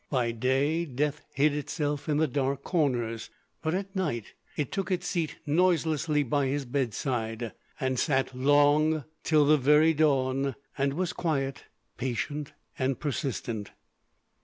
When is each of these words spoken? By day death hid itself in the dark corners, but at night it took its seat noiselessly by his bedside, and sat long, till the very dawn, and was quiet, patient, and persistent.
By 0.09 0.31
day 0.31 0.83
death 0.85 1.21
hid 1.35 1.53
itself 1.53 2.09
in 2.09 2.17
the 2.17 2.25
dark 2.27 2.63
corners, 2.63 3.29
but 3.61 3.75
at 3.75 3.95
night 3.95 4.33
it 4.57 4.71
took 4.71 4.89
its 4.89 5.05
seat 5.05 5.35
noiselessly 5.45 6.23
by 6.23 6.47
his 6.47 6.65
bedside, 6.65 7.51
and 7.79 7.99
sat 7.99 8.33
long, 8.35 9.03
till 9.23 9.45
the 9.45 9.57
very 9.57 9.93
dawn, 9.93 10.55
and 10.75 10.95
was 10.95 11.13
quiet, 11.13 11.65
patient, 11.97 12.51
and 12.79 12.99
persistent. 12.99 13.73